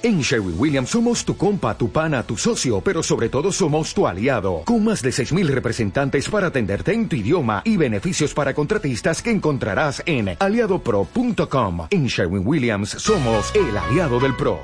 [0.00, 4.06] En Sherwin Williams somos tu compa, tu pana, tu socio, pero sobre todo somos tu
[4.06, 9.20] aliado, con más de 6.000 representantes para atenderte en tu idioma y beneficios para contratistas
[9.20, 11.88] que encontrarás en aliadopro.com.
[11.90, 14.60] En Sherwin Williams somos el aliado del PRO.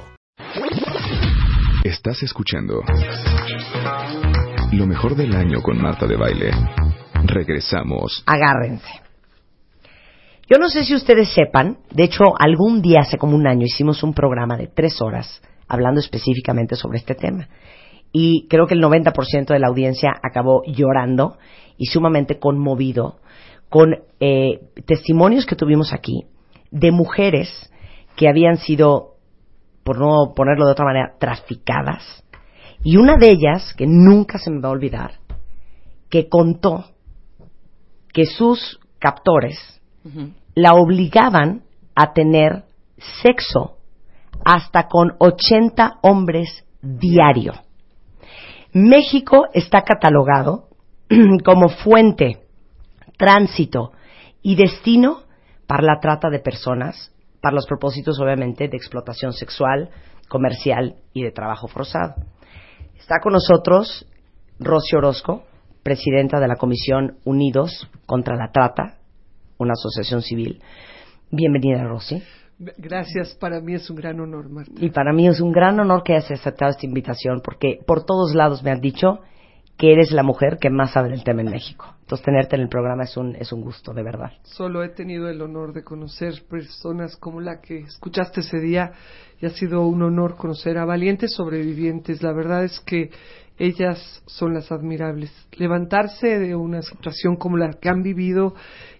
[1.82, 2.82] Estás escuchando
[4.72, 6.50] lo mejor del año con Marta de Baile.
[7.24, 8.22] Regresamos.
[8.26, 9.03] Agárrense.
[10.50, 14.02] Yo no sé si ustedes sepan, de hecho, algún día, hace como un año, hicimos
[14.02, 17.48] un programa de tres horas hablando específicamente sobre este tema.
[18.12, 21.38] Y creo que el 90% de la audiencia acabó llorando
[21.78, 23.16] y sumamente conmovido
[23.70, 26.26] con eh, testimonios que tuvimos aquí
[26.70, 27.70] de mujeres
[28.14, 29.14] que habían sido,
[29.82, 32.22] por no ponerlo de otra manera, traficadas.
[32.82, 35.20] Y una de ellas, que nunca se me va a olvidar,
[36.10, 36.84] que contó
[38.12, 39.80] que sus captores
[40.54, 41.62] la obligaban
[41.94, 42.64] a tener
[43.22, 43.78] sexo
[44.44, 47.54] hasta con 80 hombres diario.
[48.72, 50.68] México está catalogado
[51.44, 52.40] como fuente,
[53.16, 53.92] tránsito
[54.42, 55.22] y destino
[55.66, 59.90] para la trata de personas, para los propósitos obviamente de explotación sexual,
[60.28, 62.14] comercial y de trabajo forzado.
[62.98, 64.06] Está con nosotros
[64.58, 65.44] Rosy Orozco,
[65.82, 68.98] presidenta de la Comisión Unidos contra la Trata,
[69.64, 70.60] una asociación civil.
[71.30, 72.22] Bienvenida, Rosy.
[72.58, 74.72] Gracias, para mí es un gran honor, Marta.
[74.76, 78.34] Y para mí es un gran honor que hayas aceptado esta invitación, porque por todos
[78.34, 79.20] lados me han dicho
[79.76, 81.94] que eres la mujer que más sabe del tema en México.
[82.02, 84.30] Entonces, tenerte en el programa es un, es un gusto, de verdad.
[84.44, 88.92] Solo he tenido el honor de conocer personas como la que escuchaste ese día
[89.40, 92.22] y ha sido un honor conocer a valientes sobrevivientes.
[92.22, 93.10] La verdad es que
[93.58, 95.32] ellas son las admirables.
[95.56, 98.54] Levantarse de una situación como la que han vivido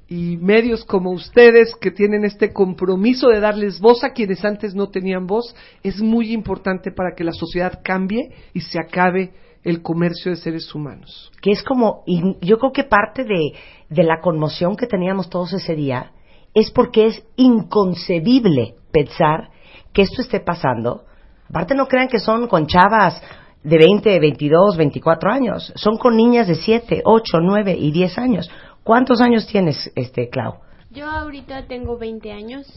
[0.09, 4.89] y medios como ustedes que tienen este compromiso de darles voz a quienes antes no
[4.89, 10.31] tenían voz es muy importante para que la sociedad cambie y se acabe el comercio
[10.31, 11.33] de seres humanos.
[11.41, 13.55] Que es como, y yo creo que parte de,
[13.89, 16.13] de la conmoción que teníamos todos ese día
[16.53, 19.49] es porque es inconcebible pensar
[19.93, 21.05] que esto esté pasando.
[21.49, 23.21] Aparte no crean que son con chavas
[23.63, 25.73] de 20, 22, 24 años.
[25.77, 28.51] Son con niñas de 7, 8, 9 y 10 años.
[28.85, 30.57] ¿Cuántos años tienes, este, Clau?
[30.91, 32.73] Yo ahorita tengo 20 años.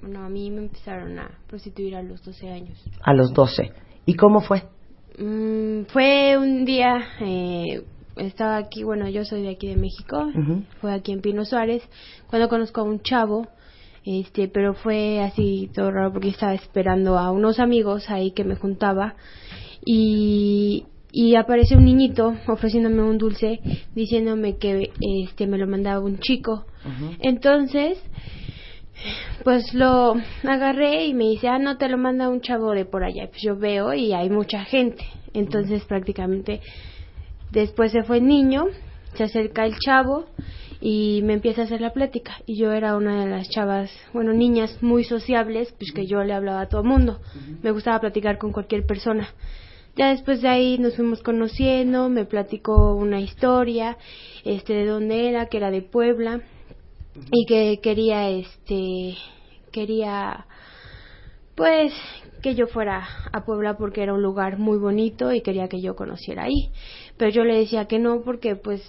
[0.00, 2.78] bueno, a mí me empezaron a prostituir a los 12 años.
[3.02, 3.72] A los 12.
[4.06, 4.62] ¿Y cómo fue?
[5.18, 7.84] Mm, fue un día, eh,
[8.16, 10.30] estaba aquí, bueno, yo soy de aquí de México,
[10.80, 11.82] fue aquí en Pino Suárez,
[12.28, 13.48] cuando conozco a un chavo,
[14.04, 18.54] este, pero fue así todo raro porque estaba esperando a unos amigos ahí que me
[18.54, 19.14] juntaba
[19.84, 23.60] y, y aparece un niñito ofreciéndome un dulce
[23.94, 24.90] diciéndome que
[25.24, 26.66] este me lo mandaba un chico.
[27.20, 28.02] Entonces
[29.44, 33.04] pues lo agarré y me dice ah no te lo manda un chavo de por
[33.04, 35.04] allá pues yo veo y hay mucha gente.
[35.32, 36.60] Entonces prácticamente
[37.52, 38.66] después se fue el niño
[39.14, 40.26] se acerca el chavo
[40.80, 42.34] y me empieza a hacer la plática.
[42.46, 46.34] Y yo era una de las chavas, bueno, niñas muy sociables, pues que yo le
[46.34, 47.20] hablaba a todo el mundo.
[47.62, 49.28] Me gustaba platicar con cualquier persona.
[49.96, 53.96] Ya después de ahí nos fuimos conociendo, me platicó una historia,
[54.44, 56.40] este, de dónde era, que era de Puebla,
[57.30, 59.16] y que quería, este,
[59.70, 60.46] quería,
[61.54, 61.92] pues,
[62.42, 65.94] que yo fuera a Puebla porque era un lugar muy bonito y quería que yo
[65.94, 66.70] conociera ahí.
[67.16, 68.82] Pero yo le decía que no porque, pues,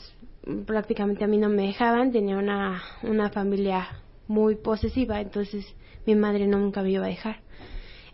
[0.65, 3.87] prácticamente a mí no me dejaban, tenía una, una familia
[4.27, 5.65] muy posesiva, entonces
[6.05, 7.41] mi madre nunca me iba a dejar.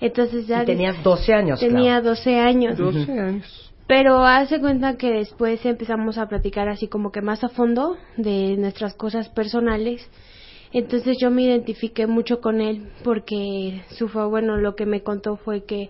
[0.01, 0.63] Entonces ya...
[0.63, 1.59] Y tenías 12 años.
[1.59, 2.77] Tenía 12 años.
[2.77, 3.71] 12 años.
[3.87, 8.55] Pero hace cuenta que después empezamos a platicar así como que más a fondo de
[8.57, 10.09] nuestras cosas personales.
[10.73, 15.65] Entonces yo me identifiqué mucho con él porque su bueno, lo que me contó fue
[15.65, 15.89] que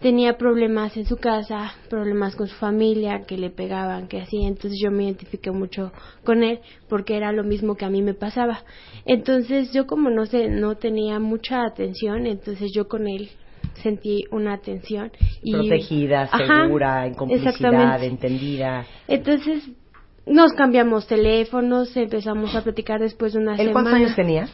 [0.00, 4.80] tenía problemas en su casa, problemas con su familia, que le pegaban, que así, entonces
[4.82, 5.92] yo me identifiqué mucho
[6.24, 8.64] con él porque era lo mismo que a mí me pasaba.
[9.04, 13.30] Entonces yo como no sé, no tenía mucha atención, entonces yo con él
[13.82, 15.12] sentí una atención
[15.42, 18.86] y protegida, segura, en complicidad, entendida.
[19.06, 19.68] Entonces
[20.26, 24.48] nos cambiamos teléfonos, empezamos a platicar después de una ¿Él cuántos años tenía?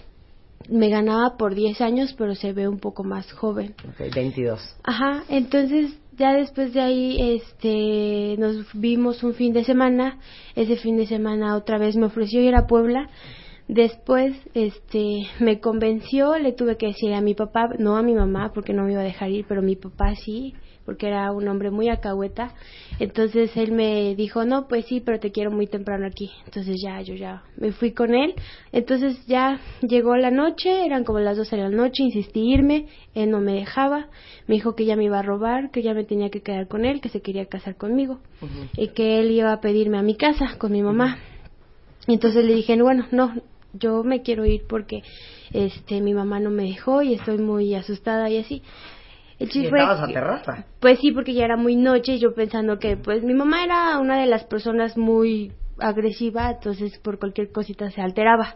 [0.68, 3.74] Me ganaba por 10 años, pero se ve un poco más joven.
[3.88, 4.60] Ok, 22.
[4.82, 10.18] Ajá, entonces ya después de ahí este nos vimos un fin de semana,
[10.54, 13.08] ese fin de semana otra vez me ofreció ir a Puebla.
[13.68, 18.52] Después este me convenció, le tuve que decir a mi papá, no a mi mamá
[18.54, 20.54] porque no me iba a dejar ir, pero mi papá sí,
[20.87, 22.55] porque era un hombre muy acahueta.
[23.00, 26.31] Entonces él me dijo, no, pues sí, pero te quiero muy temprano aquí.
[26.47, 28.35] Entonces ya, yo ya me fui con él.
[28.73, 33.31] Entonces ya llegó la noche, eran como las 12 de la noche, insistí irme, él
[33.31, 34.06] no me dejaba,
[34.47, 36.85] me dijo que ya me iba a robar, que ya me tenía que quedar con
[36.85, 38.21] él, que se quería casar conmigo
[38.77, 41.19] y que él iba a pedirme a mi casa con mi mamá.
[42.06, 43.35] Entonces le dije, bueno, no,
[43.73, 45.03] yo me quiero ir porque
[45.53, 48.62] este mi mamá no me dejó y estoy muy asustada y así.
[49.38, 50.67] El ¿Y estabas aterrada?
[50.81, 53.99] Pues sí, porque ya era muy noche y yo pensando que pues mi mamá era
[53.99, 58.55] una de las personas muy agresiva, entonces por cualquier cosita se alteraba.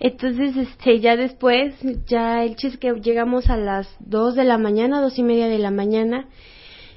[0.00, 1.74] Entonces, este, ya después,
[2.06, 5.58] ya el chiste que llegamos a las dos de la mañana, dos y media de
[5.58, 6.28] la mañana,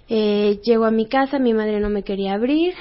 [0.07, 2.75] eh, llego a mi casa, mi madre no me quería abrir,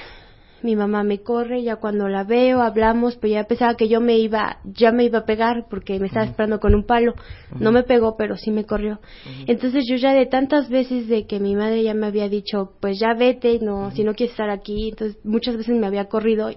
[0.63, 4.17] mi mamá me corre, ya cuando la veo, hablamos, pues ya pensaba que yo me
[4.17, 7.13] iba, ya me iba a pegar porque me estaba esperando con un palo.
[7.59, 8.99] No me pegó, pero sí me corrió.
[9.47, 12.99] Entonces yo ya de tantas veces de que mi madre ya me había dicho, pues
[12.99, 16.49] ya vete, no, si no quieres estar aquí, entonces muchas veces me había corrido.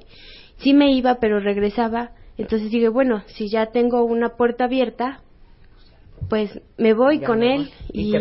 [0.58, 2.12] Sí me iba, pero regresaba.
[2.36, 5.20] Entonces dije, bueno, si ya tengo una puerta abierta,
[6.28, 8.12] pues me voy con él y,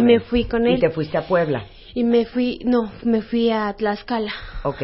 [0.00, 0.76] me fui con él.
[0.76, 1.66] Y te fuiste a Puebla.
[1.94, 4.32] Y me fui, no, me fui a Tlaxcala.
[4.64, 4.82] Ok.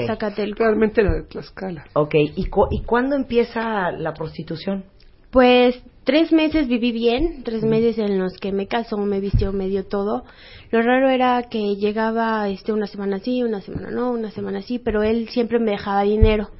[0.58, 1.84] Realmente era de Tlaxcala.
[1.94, 4.84] Ok, ¿Y, ¿y cuándo empieza la prostitución?
[5.30, 9.66] Pues tres meses viví bien, tres meses en los que me casó, me vistió, me
[9.66, 10.24] dio todo.
[10.70, 14.78] Lo raro era que llegaba este una semana sí, una semana no, una semana sí,
[14.78, 16.50] pero él siempre me dejaba dinero.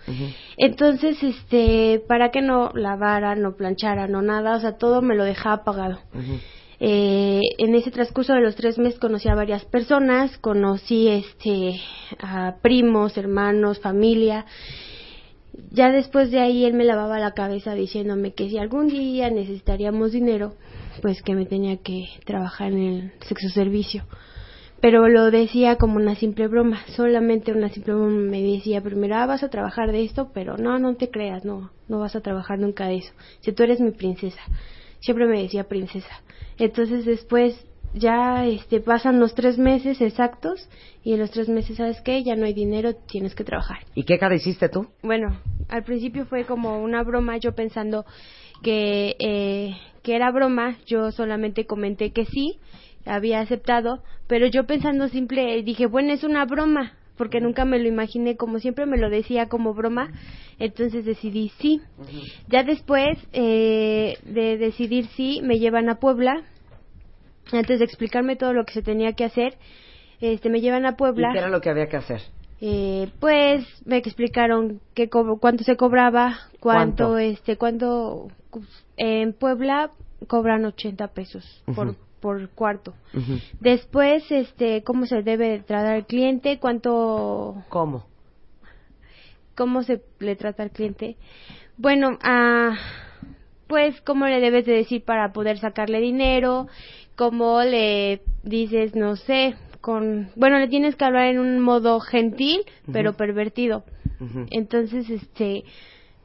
[0.56, 5.24] Entonces, este, para que no lavara, no planchara, no nada, o sea, todo me lo
[5.24, 6.00] dejaba pagado.
[6.80, 11.80] Eh, en ese transcurso de los tres meses conocí a varias personas, conocí este
[12.18, 14.44] a primos, hermanos, familia
[15.70, 20.12] ya después de ahí él me lavaba la cabeza diciéndome que si algún día necesitaríamos
[20.12, 20.54] dinero,
[21.02, 24.04] pues que me tenía que trabajar en el sexo servicio.
[24.80, 29.26] Pero lo decía como una simple broma, solamente una simple broma me decía primero, ah,
[29.26, 32.58] vas a trabajar de esto, pero no, no te creas, no, no vas a trabajar
[32.58, 33.12] nunca de eso.
[33.40, 34.42] Si tú eres mi princesa,
[35.04, 36.22] siempre me decía princesa.
[36.58, 37.54] Entonces después
[37.92, 40.68] ya este, pasan los tres meses exactos
[41.04, 42.24] y en los tres meses, ¿sabes qué?
[42.24, 43.78] Ya no hay dinero, tienes que trabajar.
[43.94, 44.88] ¿Y qué cara hiciste tú?
[45.02, 48.04] Bueno, al principio fue como una broma, yo pensando
[48.62, 52.58] que, eh, que era broma, yo solamente comenté que sí,
[53.06, 57.88] había aceptado, pero yo pensando simple, dije, bueno, es una broma, porque nunca me lo
[57.88, 60.10] imaginé, como siempre me lo decía como broma,
[60.58, 61.80] entonces decidí sí.
[62.48, 66.42] Ya después eh, de decidir sí, me llevan a Puebla,
[67.52, 69.54] antes de explicarme todo lo que se tenía que hacer,
[70.20, 71.30] este, me llevan a Puebla.
[71.30, 72.22] ¿Y qué era lo que había que hacer?
[72.60, 78.28] Eh, pues me explicaron que cuánto se cobraba, cuánto, este, cuánto
[78.96, 79.90] en Puebla
[80.28, 82.94] cobran 80 pesos por por cuarto.
[83.60, 87.62] Después, este, cómo se debe tratar al cliente, cuánto.
[87.68, 88.06] ¿Cómo?
[89.54, 91.18] ¿Cómo se le trata al cliente?
[91.76, 92.78] Bueno, ah,
[93.66, 96.66] pues cómo le debes de decir para poder sacarle dinero,
[97.14, 102.60] como le dices, no sé, con, bueno, le tienes que hablar en un modo gentil,
[102.90, 103.84] pero pervertido.
[104.50, 105.64] Entonces, este,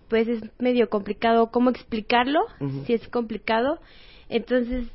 [0.07, 2.39] pues es medio complicado cómo explicarlo,
[2.85, 3.81] si es complicado.
[4.29, 4.87] Entonces,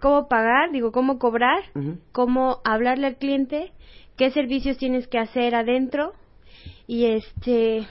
[0.00, 1.62] cómo pagar, digo, cómo cobrar,
[2.12, 3.72] cómo hablarle al cliente,
[4.16, 6.12] qué servicios tienes que hacer adentro
[6.86, 7.86] y este,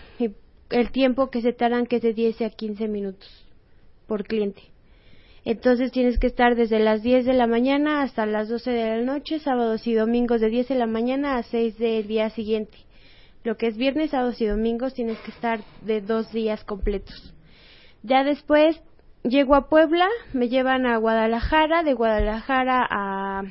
[0.70, 3.46] el tiempo que se tardan que es de 10 a 15 minutos
[4.08, 4.62] por cliente.
[5.46, 9.02] Entonces tienes que estar desde las 10 de la mañana hasta las 12 de la
[9.02, 12.78] noche, sábados y domingos de 10 de la mañana a 6 del día siguiente.
[13.46, 17.34] Lo que es viernes, sábados y domingos tienes que estar de dos días completos.
[18.04, 18.78] Ya después
[19.24, 23.44] llego a Puebla, me llevan a Guadalajara, de Guadalajara a,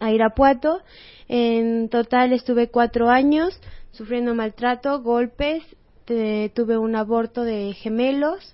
[0.00, 0.80] a Irapuato.
[1.28, 3.60] En total estuve cuatro años
[3.92, 5.62] sufriendo maltrato, golpes,
[6.04, 8.52] tuve un aborto de gemelos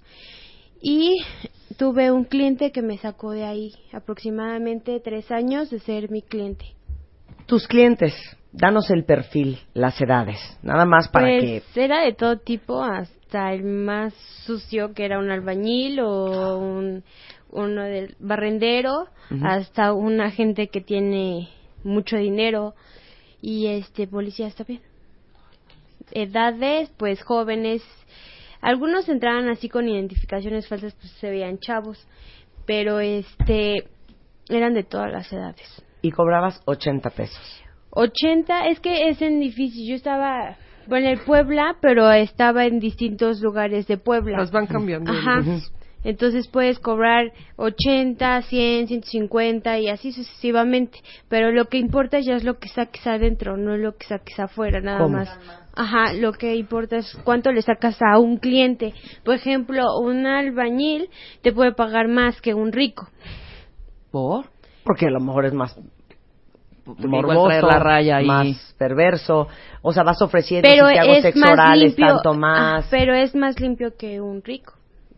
[0.80, 1.22] y
[1.76, 6.64] tuve un cliente que me sacó de ahí aproximadamente tres años de ser mi cliente.
[7.46, 8.14] Tus clientes,
[8.52, 11.84] danos el perfil, las edades, nada más para pues, que...
[11.84, 17.04] Era de todo tipo, hasta el más sucio que era un albañil o un
[17.50, 19.08] uno del barrendero,
[19.42, 21.50] hasta una gente que tiene
[21.84, 22.74] mucho dinero
[23.42, 24.80] y este policías también.
[26.12, 27.82] Edades, pues jóvenes,
[28.62, 32.06] algunos entraban así con identificaciones falsas, pues se veían chavos,
[32.64, 33.86] pero este
[34.48, 35.84] eran de todas las edades.
[36.00, 37.62] Y cobrabas 80 pesos.
[37.90, 39.88] 80, es que es en difícil.
[39.88, 44.38] Yo estaba, bueno, en Puebla, pero estaba en distintos lugares de Puebla.
[44.38, 45.10] Las van cambiando.
[45.10, 45.42] Ajá.
[46.04, 50.98] Entonces puedes cobrar 80, 100, 150 y así sucesivamente.
[51.28, 54.80] Pero lo que importa ya es lo que saques adentro, no lo que saques afuera,
[54.80, 55.28] nada más.
[55.74, 58.94] Ajá, lo que importa es cuánto le sacas a un cliente.
[59.24, 61.08] Por ejemplo, un albañil
[61.42, 63.08] te puede pagar más que un rico.
[64.10, 64.46] ¿Por?
[64.84, 65.78] Porque a lo mejor es más
[66.84, 68.26] morboso, traer la raya ahí.
[68.26, 69.48] más perverso.
[69.82, 72.06] O sea, vas ofreciendo Pero si te hago es sexo más oral es limpio.
[72.06, 72.86] tanto ah, más.
[72.90, 74.74] pero es más limpio que un rico.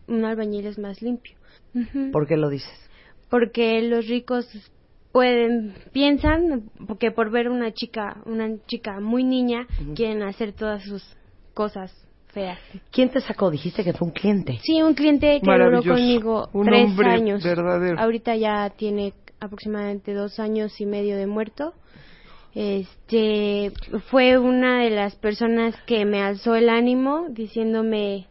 [0.07, 1.35] Un albañil es más limpio.
[1.73, 2.11] Ujú.
[2.11, 2.71] ¿Por qué lo dices?
[3.29, 4.47] porque los ricos
[5.11, 11.03] pueden piensan porque por ver una chica una chica muy niña quieren hacer todas sus
[11.55, 11.91] cosas
[12.33, 12.59] feas
[12.91, 13.49] ¿Quién te sacó?
[13.49, 14.59] Dijiste que fue un cliente.
[14.63, 17.99] sí un cliente que duró conmigo Un tres hombre años verdadero.
[17.99, 19.13] ahorita ya tiene
[19.45, 21.73] aproximadamente dos años y medio de muerto
[22.55, 23.73] este
[24.09, 28.27] fue una de las personas que me alzó el ánimo diciéndome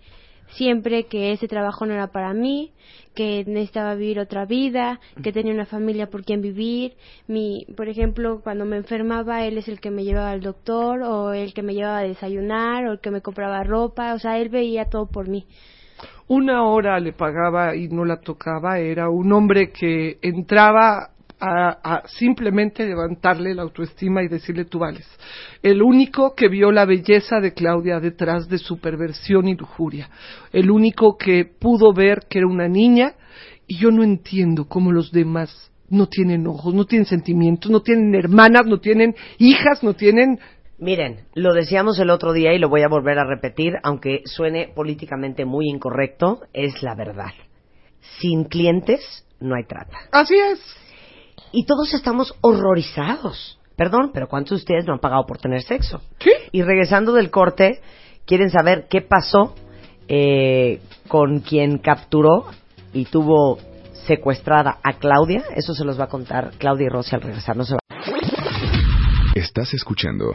[0.53, 2.73] siempre que ese trabajo no era para mí,
[3.15, 6.95] que necesitaba vivir otra vida, que tenía una familia por quien vivir.
[7.27, 11.33] Mi, por ejemplo, cuando me enfermaba, él es el que me llevaba al doctor, o
[11.35, 14.49] el que me llevaba a desayunar, o el que me compraba ropa, o sea, él
[14.49, 15.47] veía todo por mí.
[16.29, 22.09] Una hora le pagaba y no la tocaba, era un hombre que entraba a, a
[22.09, 25.07] simplemente levantarle la autoestima y decirle tú vales.
[25.63, 30.09] El único que vio la belleza de Claudia detrás de su perversión y lujuria.
[30.53, 33.15] El único que pudo ver que era una niña
[33.67, 38.15] y yo no entiendo cómo los demás no tienen ojos, no tienen sentimientos, no tienen
[38.15, 40.39] hermanas, no tienen hijas, no tienen
[40.85, 44.69] Miren, lo decíamos el otro día y lo voy a volver a repetir, aunque suene
[44.69, 47.33] políticamente muy incorrecto, es la verdad.
[48.21, 49.97] Sin clientes no hay trata.
[50.13, 50.61] Así es.
[51.53, 53.59] Y todos estamos horrorizados.
[53.77, 56.03] Perdón, pero ¿cuántos de ustedes no han pagado por tener sexo?
[56.21, 56.33] Sí.
[56.53, 57.81] Y regresando del corte,
[58.27, 59.55] quieren saber qué pasó
[60.07, 62.45] eh, con quien capturó
[62.93, 63.59] y tuvo
[64.07, 65.45] secuestrada a Claudia.
[65.57, 67.57] Eso se los va a contar Claudia y Rosy al regresar.
[67.57, 67.84] No se va.
[69.35, 70.33] Estás escuchando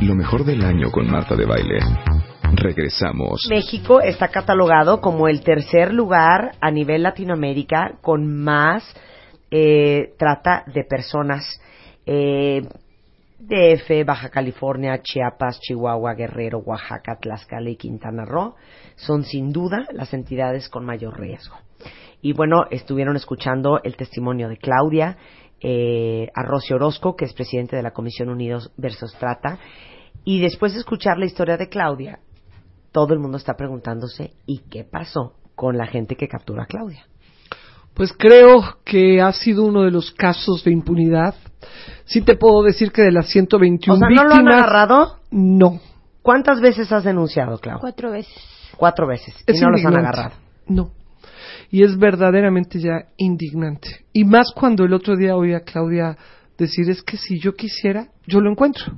[0.00, 1.78] lo mejor del año con Marta de Baile.
[2.54, 3.46] Regresamos.
[3.50, 8.96] México está catalogado como el tercer lugar a nivel Latinoamérica con más
[9.50, 11.60] eh, trata de personas.
[12.06, 12.66] Eh,
[13.40, 18.54] DF, Baja California, Chiapas, Chihuahua, Guerrero, Oaxaca, Tlaxcala y Quintana Roo
[18.96, 21.56] son sin duda las entidades con mayor riesgo.
[22.22, 25.18] Y bueno, estuvieron escuchando el testimonio de Claudia,
[25.62, 29.58] eh, a Rosy Orozco, que es presidente de la Comisión Unidos versus Trata,
[30.24, 32.20] y después de escuchar la historia de Claudia,
[32.92, 37.06] todo el mundo está preguntándose ¿y qué pasó con la gente que captura a Claudia?
[37.94, 41.34] Pues creo que ha sido uno de los casos de impunidad.
[42.04, 45.16] Sí te puedo decir que de las 121 O sea, ¿no lo han víctimas, agarrado?
[45.30, 45.80] No.
[46.22, 47.80] ¿Cuántas veces has denunciado, Claudia?
[47.80, 48.34] Cuatro veces.
[48.76, 49.34] Cuatro veces.
[49.46, 50.34] Es y no los han agarrado.
[50.66, 50.92] No.
[51.70, 54.04] Y es verdaderamente ya indignante.
[54.12, 56.16] Y más cuando el otro día oí a Claudia
[56.58, 58.92] decir, es que si yo quisiera, yo lo encuentro.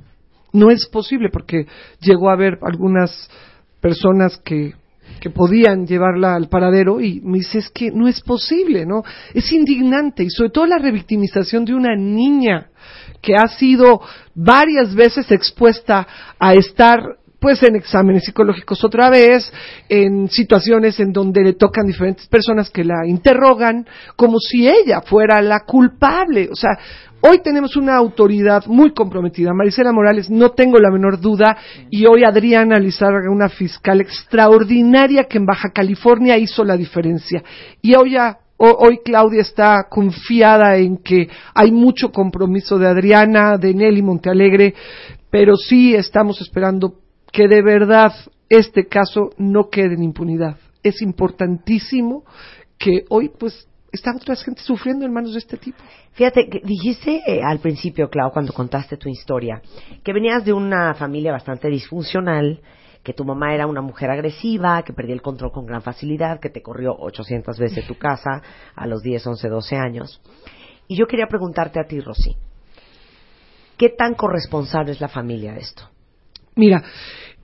[0.53, 1.67] No es posible porque
[1.99, 3.29] llegó a ver algunas
[3.81, 4.73] personas que,
[5.19, 9.03] que podían llevarla al paradero y me dice, es que no es posible, ¿no?
[9.33, 12.69] Es indignante y sobre todo la revictimización de una niña
[13.21, 14.01] que ha sido
[14.33, 16.07] varias veces expuesta
[16.39, 19.53] a estar pues en exámenes psicológicos otra vez,
[19.87, 23.85] en situaciones en donde le tocan diferentes personas que la interrogan
[24.15, 26.49] como si ella fuera la culpable.
[26.51, 26.71] O sea,
[27.21, 29.53] hoy tenemos una autoridad muy comprometida.
[29.53, 31.55] Marisela Morales, no tengo la menor duda,
[31.91, 37.43] y hoy Adriana Lizárraga, una fiscal extraordinaria que en Baja California hizo la diferencia.
[37.79, 43.57] Y hoy ya Ho- Hoy Claudia está confiada en que hay mucho compromiso de Adriana,
[43.59, 44.73] de Nelly Montealegre,
[45.29, 48.13] pero sí estamos esperando que de verdad
[48.49, 50.57] este caso no quede en impunidad.
[50.83, 52.23] Es importantísimo
[52.77, 55.77] que hoy pues está otra gente sufriendo en manos de este tipo.
[56.11, 59.61] Fíjate, dijiste eh, al principio, Clau, cuando contaste tu historia,
[60.03, 62.61] que venías de una familia bastante disfuncional,
[63.03, 66.49] que tu mamá era una mujer agresiva, que perdía el control con gran facilidad, que
[66.49, 68.41] te corrió 800 veces tu casa
[68.75, 70.21] a los 10, 11, 12 años.
[70.87, 72.35] Y yo quería preguntarte a ti, Rosy,
[73.77, 75.89] ¿qué tan corresponsable es la familia de esto?
[76.55, 76.83] Mira,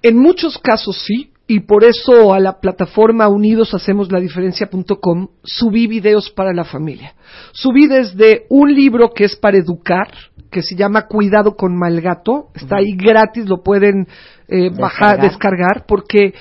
[0.02, 6.64] en muchos casos sí, y por eso a la plataforma unidoshacemosladiferancia.com subí videos para la
[6.64, 7.14] familia.
[7.52, 10.14] Subí desde un libro que es para educar,
[10.50, 14.08] que se llama Cuidado con Malgato, está ahí gratis, lo pueden
[14.48, 16.34] eh, bajar, descargar, porque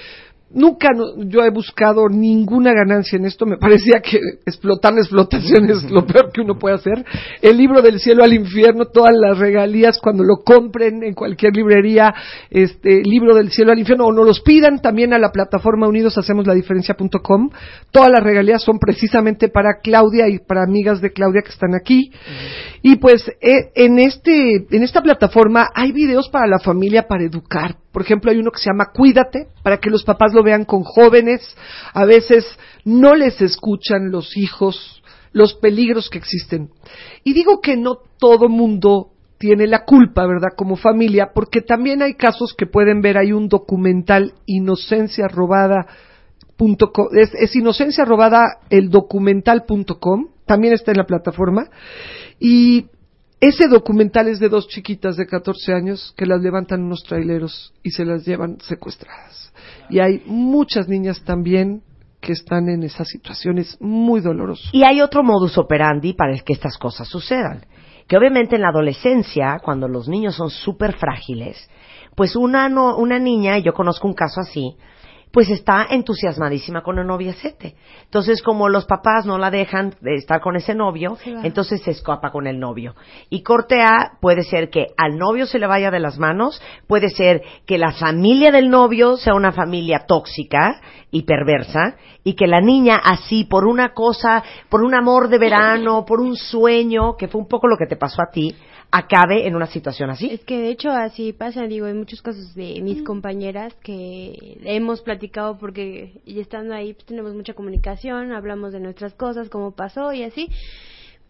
[0.52, 3.46] nunca no- yo he buscado ninguna ganancia en esto.
[3.46, 7.04] Me parecía que explotar la explotación es lo peor que uno puede hacer.
[7.42, 12.12] El libro del cielo al infierno, todas las regalías cuando lo compren en cualquier librería,
[12.50, 17.50] este libro del cielo al infierno o no los pidan también a la plataforma unidoshacemosladiferencia.com.
[17.90, 22.10] Todas las regalías son precisamente para Claudia y para amigas de Claudia que están aquí.
[22.82, 27.76] Y pues eh, en este en esta plataforma hay videos para la familia para educar.
[27.92, 30.82] Por ejemplo, hay uno que se llama Cuídate, para que los papás lo vean con
[30.82, 31.40] jóvenes.
[31.92, 32.46] A veces
[32.84, 34.96] no les escuchan los hijos
[35.32, 36.70] los peligros que existen.
[37.22, 40.50] Y digo que no todo mundo tiene la culpa, ¿verdad?
[40.56, 45.86] Como familia, porque también hay casos que pueden ver, hay un documental Inocencia Robada
[47.12, 51.68] es, es inocencia robada el documental.com también está en la plataforma
[52.38, 52.86] y
[53.40, 57.90] ese documental es de dos chiquitas de 14 años que las levantan unos traileros y
[57.90, 59.50] se las llevan secuestradas
[59.90, 61.82] y hay muchas niñas también
[62.20, 66.76] que están en esas situaciones muy dolorosas Y hay otro modus operandi para que estas
[66.76, 67.64] cosas sucedan.
[68.06, 71.70] Que obviamente en la adolescencia, cuando los niños son súper frágiles,
[72.14, 74.76] pues una, una niña, yo conozco un caso así,
[75.32, 77.76] pues está entusiasmadísima con el noviecete.
[78.04, 82.30] Entonces, como los papás no la dejan de estar con ese novio, entonces se escapa
[82.30, 82.94] con el novio.
[83.28, 87.10] Y corte A puede ser que al novio se le vaya de las manos, puede
[87.10, 90.80] ser que la familia del novio sea una familia tóxica
[91.12, 96.04] y perversa, y que la niña así, por una cosa, por un amor de verano,
[96.04, 98.54] por un sueño, que fue un poco lo que te pasó a ti,
[98.92, 100.30] acabe en una situación así.
[100.30, 105.02] Es que de hecho así pasa, digo, hay muchos casos de mis compañeras que hemos
[105.02, 110.12] platicado porque y estando ahí pues tenemos mucha comunicación, hablamos de nuestras cosas, cómo pasó
[110.12, 110.48] y así.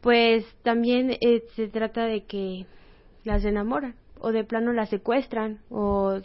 [0.01, 2.65] Pues también eh, se trata de que
[3.25, 6.21] las enamoran o de plano las secuestran o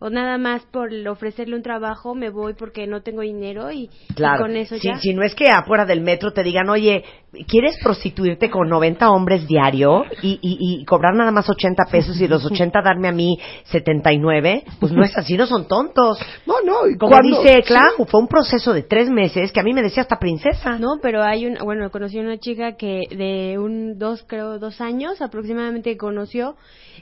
[0.00, 4.14] o nada más por ofrecerle un trabajo me voy porque no tengo dinero y, y
[4.14, 4.98] Claro, con eso si, ya.
[4.98, 7.04] si no es que afuera del metro te digan, oye,
[7.46, 12.26] ¿quieres prostituirte con 90 hombres diario y, y, y cobrar nada más 80 pesos y
[12.26, 14.64] los 80 darme a mí 79?
[14.80, 16.18] Pues no es así, no son tontos.
[16.46, 19.62] no no y Como cuando- dice Clau, fue un proceso de tres meses que a
[19.62, 20.78] mí me decía hasta princesa.
[20.78, 25.20] No, pero hay un, bueno, conocí una chica que de un, dos, creo, dos años
[25.22, 26.56] aproximadamente conoció,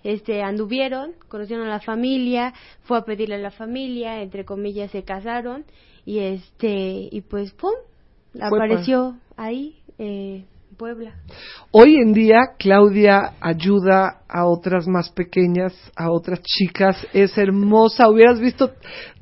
[0.05, 5.03] este, anduvieron, conocieron a la familia, fue a pedirle a la familia, entre comillas se
[5.05, 5.65] casaron,
[6.05, 7.73] y este, y pues, pum,
[8.41, 10.45] apareció ahí, eh,
[10.77, 11.13] Puebla.
[11.73, 18.09] Hoy en día Claudia ayuda a otras más pequeñas, a otras chicas, es hermosa.
[18.09, 18.73] Hubieras visto,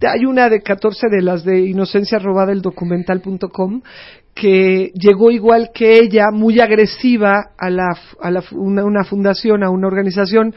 [0.03, 3.81] hay una de 14 de las de Inocencia Robada el documental.com
[4.35, 9.71] que llegó igual que ella, muy agresiva a la, a la una, una fundación, a
[9.71, 10.55] una organización.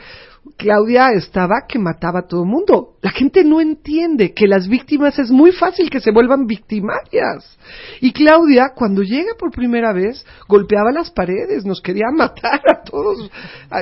[0.58, 2.96] Claudia estaba que mataba a todo el mundo.
[3.02, 7.58] La gente no entiende que las víctimas es muy fácil que se vuelvan victimarias.
[8.02, 13.30] Y Claudia, cuando llega por primera vez, golpeaba las paredes, nos quería matar a todos.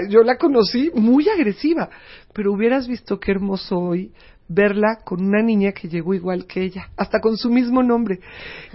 [0.10, 1.90] Yo la conocí muy agresiva,
[2.34, 4.12] pero hubieras visto qué hermoso hoy
[4.50, 8.20] verla con una niña que llegó igual que ella, hasta con su mismo nombre,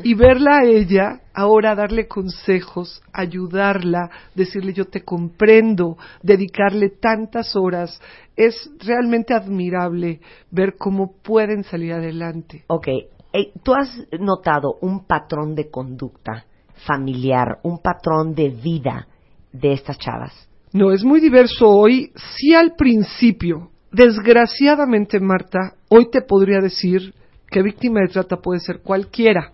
[0.02, 8.00] y verla a ella ahora darle consejos, ayudarla, decirle yo te comprendo, dedicarle tantas horas,
[8.36, 12.64] es realmente admirable ver cómo pueden salir adelante.
[12.66, 16.44] Ok, eh, ¿tú has notado un patrón de conducta
[16.86, 19.06] familiar, un patrón de vida
[19.52, 20.48] de estas chavas?
[20.72, 22.12] No, es muy diverso hoy.
[22.38, 27.14] Sí al principio, desgraciadamente Marta, hoy te podría decir
[27.50, 29.52] que víctima de trata puede ser cualquiera.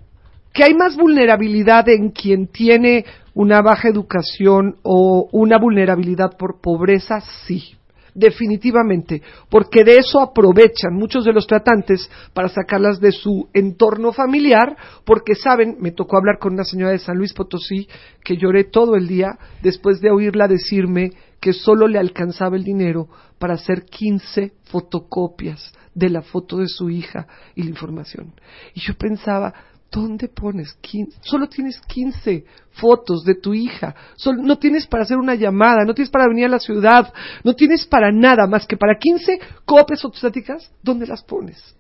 [0.53, 7.21] Que hay más vulnerabilidad en quien tiene una baja educación o una vulnerabilidad por pobreza,
[7.47, 7.75] sí.
[8.15, 14.77] Definitivamente, porque de eso aprovechan muchos de los tratantes para sacarlas de su entorno familiar,
[15.05, 17.87] porque saben, me tocó hablar con una señora de San Luis Potosí
[18.25, 23.09] que lloré todo el día después de oírla decirme que solo le alcanzaba el dinero
[23.39, 28.35] para hacer 15 fotocopias de la foto de su hija y la información.
[28.75, 29.55] Y yo pensaba,
[29.91, 31.19] ¿dónde pones 15?
[31.23, 33.95] Solo tienes 15 fotos de tu hija.
[34.43, 37.13] No tienes para hacer una llamada, no tienes para venir a la ciudad,
[37.45, 40.73] no tienes para nada más que para 15 copias fotostáticas.
[40.83, 41.77] ¿Dónde las pones?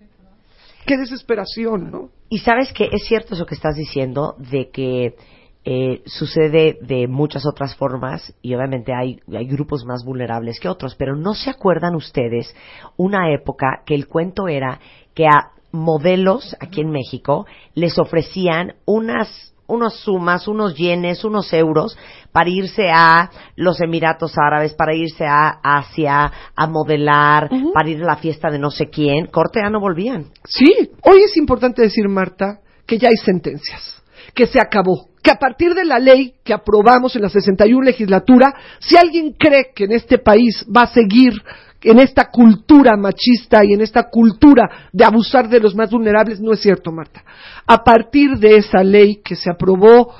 [0.86, 2.10] Qué desesperación, ¿no?
[2.30, 5.16] Y sabes que es cierto eso que estás diciendo, de que
[5.64, 10.94] eh, sucede de muchas otras formas y obviamente hay, hay grupos más vulnerables que otros,
[10.94, 12.54] pero no se acuerdan ustedes
[12.96, 14.80] una época que el cuento era
[15.14, 21.96] que a modelos aquí en México les ofrecían unas unas sumas, unos yenes, unos euros
[22.32, 28.06] para irse a los Emiratos Árabes, para irse a Asia, a modelar, para ir a
[28.06, 29.26] la fiesta de no sé quién.
[29.26, 30.26] Corte ya no volvían.
[30.44, 34.02] Sí, hoy es importante decir, Marta, que ya hay sentencias,
[34.34, 38.54] que se acabó, que a partir de la ley que aprobamos en la 61 legislatura,
[38.78, 41.42] si alguien cree que en este país va a seguir
[41.82, 46.52] en esta cultura machista y en esta cultura de abusar de los más vulnerables, no
[46.52, 47.22] es cierto, Marta.
[47.66, 50.14] A partir de esa ley que se aprobó,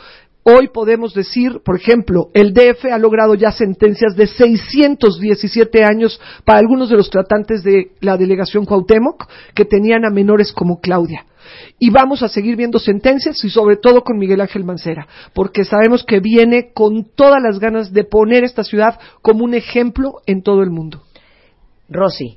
[0.49, 6.59] hoy podemos decir, por ejemplo, el DF ha logrado ya sentencias de 617 años para
[6.59, 11.27] algunos de los tratantes de la delegación Cuauhtémoc que tenían a menores como Claudia.
[11.79, 16.05] Y vamos a seguir viendo sentencias y sobre todo con Miguel Ángel Mancera, porque sabemos
[16.05, 20.63] que viene con todas las ganas de poner esta ciudad como un ejemplo en todo
[20.63, 21.03] el mundo.
[21.89, 22.37] Rosy,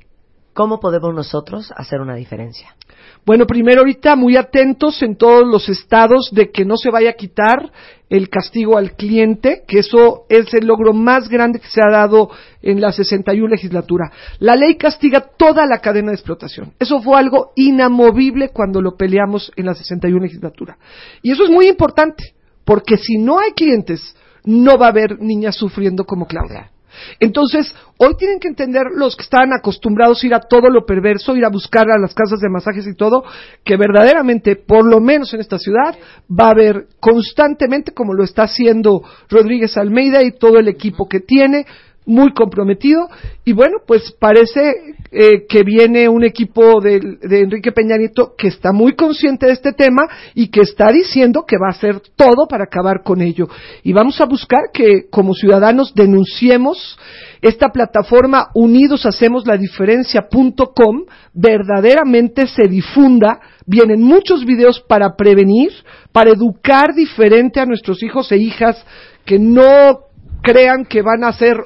[0.52, 2.76] ¿cómo podemos nosotros hacer una diferencia?
[3.24, 7.14] Bueno, primero ahorita muy atentos en todos los estados de que no se vaya a
[7.14, 7.70] quitar
[8.10, 12.30] el castigo al cliente, que eso es el logro más grande que se ha dado
[12.60, 14.10] en la 61 legislatura.
[14.40, 16.72] La ley castiga toda la cadena de explotación.
[16.80, 20.76] Eso fue algo inamovible cuando lo peleamos en la 61 legislatura.
[21.22, 22.34] Y eso es muy importante,
[22.64, 26.71] porque si no hay clientes, no va a haber niñas sufriendo como Claudia.
[27.20, 31.36] Entonces, hoy tienen que entender los que estaban acostumbrados a ir a todo lo perverso,
[31.36, 33.24] ir a buscar a las casas de masajes y todo,
[33.64, 35.96] que verdaderamente, por lo menos en esta ciudad,
[36.28, 41.20] va a haber constantemente, como lo está haciendo Rodríguez Almeida y todo el equipo que
[41.20, 41.66] tiene,
[42.06, 43.08] muy comprometido.
[43.44, 44.72] Y bueno pues parece
[45.10, 49.52] eh, que viene un equipo de, de, Enrique Peña Nieto que está muy consciente de
[49.52, 50.02] este tema
[50.34, 53.48] y que está diciendo que va a hacer todo para acabar con ello.
[53.82, 56.98] Y vamos a buscar que como ciudadanos denunciemos
[57.42, 63.40] esta plataforma unidos hacemos la diferencia.com verdaderamente se difunda.
[63.66, 65.72] Vienen muchos videos para prevenir
[66.12, 68.84] para educar diferente a nuestros hijos e hijas
[69.24, 70.00] que no
[70.42, 71.56] crean que van a ser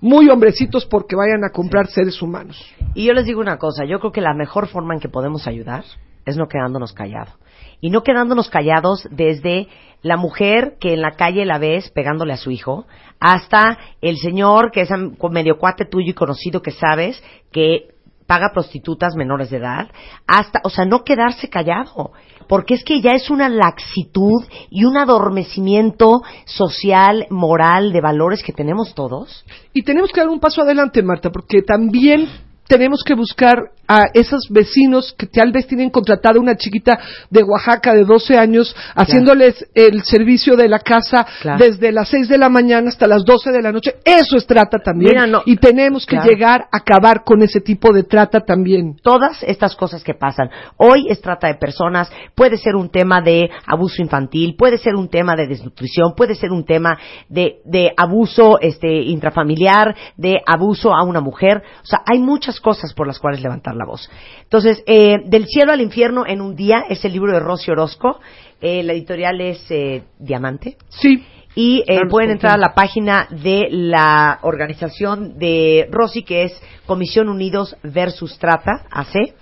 [0.00, 1.94] muy hombrecitos porque vayan a comprar sí.
[1.94, 2.62] seres humanos.
[2.94, 5.46] Y yo les digo una cosa, yo creo que la mejor forma en que podemos
[5.46, 5.84] ayudar
[6.26, 7.34] es no quedándonos callados.
[7.80, 9.68] Y no quedándonos callados desde
[10.02, 12.86] la mujer que en la calle la ves pegándole a su hijo,
[13.18, 14.90] hasta el señor que es
[15.30, 17.88] medio cuate tuyo y conocido que sabes que
[18.26, 19.88] paga prostitutas menores de edad,
[20.26, 22.12] hasta, o sea, no quedarse callado,
[22.50, 28.52] porque es que ya es una laxitud y un adormecimiento social, moral, de valores que
[28.52, 29.44] tenemos todos.
[29.72, 32.26] Y tenemos que dar un paso adelante, Marta, porque también
[32.70, 37.92] tenemos que buscar a esos vecinos que tal vez tienen contratada una chiquita de Oaxaca
[37.92, 39.88] de 12 años, haciéndoles claro.
[39.88, 41.58] el servicio de la casa claro.
[41.58, 43.96] desde las 6 de la mañana hasta las 12 de la noche.
[44.04, 45.14] Eso es trata también.
[45.14, 46.30] Mira, no, y tenemos que claro.
[46.30, 48.94] llegar a acabar con ese tipo de trata también.
[49.02, 50.48] Todas estas cosas que pasan.
[50.76, 55.08] Hoy es trata de personas, puede ser un tema de abuso infantil, puede ser un
[55.08, 56.96] tema de desnutrición, puede ser un tema
[57.28, 61.64] de, de abuso este, intrafamiliar, de abuso a una mujer.
[61.82, 64.10] O sea, hay muchas cosas por las cuales levantar la voz.
[64.42, 68.20] Entonces, eh, Del cielo al infierno en un día es el libro de Rosy Orozco.
[68.60, 70.76] Eh, la editorial es eh, Diamante.
[70.88, 71.24] Sí.
[71.56, 77.28] Y claro, pueden entrar a la página de la organización de Rosy, que es Comisión
[77.28, 79.34] Unidos versus Trata, AC.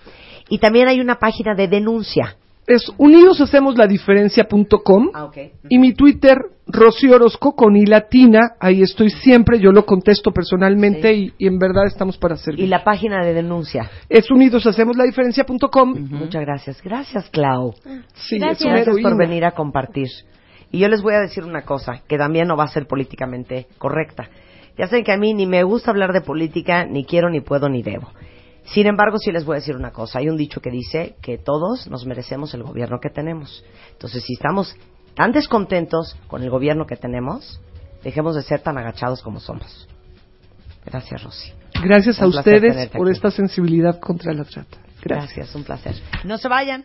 [0.48, 2.37] Y también hay una página de denuncia.
[2.68, 5.52] Es unidoshacemosladifferencia.com ah, okay.
[5.70, 11.14] y mi Twitter, Rocío Orozco, con I latina, ahí estoy siempre, yo lo contesto personalmente
[11.14, 11.32] sí.
[11.38, 12.66] y, y, en verdad estamos para servir.
[12.66, 13.90] ¿Y la página de denuncia?
[14.10, 15.92] Es unidoshacemosladifferencia.com.
[15.92, 16.10] Uh -huh.
[16.10, 16.82] Muchas gracias.
[16.82, 17.72] Gracias, Clau.
[18.14, 18.70] Sí, gracias.
[18.70, 20.08] gracias por venir a compartir.
[20.70, 23.66] Y yo les voy a decir una cosa, que también no va a ser políticamente
[23.78, 24.28] correcta.
[24.76, 27.70] Ya saben que a mí ni me gusta hablar de política, ni quiero, ni puedo,
[27.70, 28.10] ni debo.
[28.72, 30.18] Sin embargo, sí les voy a decir una cosa.
[30.18, 33.64] Hay un dicho que dice que todos nos merecemos el gobierno que tenemos.
[33.92, 34.74] Entonces, si estamos
[35.14, 37.60] tan descontentos con el gobierno que tenemos,
[38.04, 39.88] dejemos de ser tan agachados como somos.
[40.84, 41.52] Gracias, Rosy.
[41.82, 44.78] Gracias a ustedes por esta sensibilidad contra la trata.
[45.02, 45.36] Gracias.
[45.36, 45.94] Gracias, un placer.
[46.24, 46.84] No se vayan.